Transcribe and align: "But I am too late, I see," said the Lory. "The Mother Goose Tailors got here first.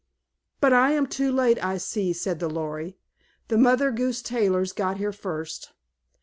"But 0.59 0.73
I 0.73 0.93
am 0.93 1.05
too 1.05 1.31
late, 1.31 1.63
I 1.63 1.77
see," 1.77 2.11
said 2.11 2.39
the 2.39 2.49
Lory. 2.49 2.97
"The 3.49 3.57
Mother 3.59 3.91
Goose 3.91 4.23
Tailors 4.23 4.73
got 4.73 4.97
here 4.97 5.13
first. 5.13 5.73